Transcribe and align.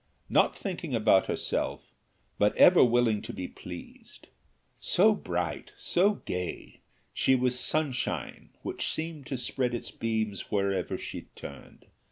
Not 0.29 0.55
thinking 0.57 0.95
about 0.95 1.27
herself, 1.27 1.93
but 2.39 2.55
ever 2.57 2.83
willing 2.83 3.21
to 3.21 3.31
be 3.31 3.47
pleased; 3.47 4.29
so 4.79 5.13
bright, 5.13 5.69
so 5.77 6.15
gay, 6.25 6.79
she 7.13 7.35
was 7.35 7.59
sunshine 7.59 8.49
which 8.63 8.91
seemed 8.91 9.27
to 9.27 9.37
spread 9.37 9.75
its 9.75 9.91
beams 9.91 10.49
wherever 10.49 10.97
she 10.97 11.27
turned. 11.35 11.85